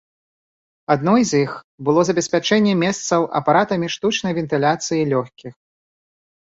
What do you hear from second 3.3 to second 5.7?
апаратамі штучнай вентыляцыі лёгкіх.